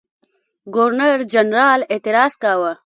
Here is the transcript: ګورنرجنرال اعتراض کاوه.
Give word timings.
ګورنرجنرال 0.73 1.81
اعتراض 1.91 2.31
کاوه. 2.41 2.71